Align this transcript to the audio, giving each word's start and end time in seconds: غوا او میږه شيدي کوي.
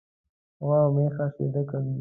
غوا 0.65 0.79
او 0.85 0.89
میږه 0.95 1.25
شيدي 1.33 1.63
کوي. 1.69 1.89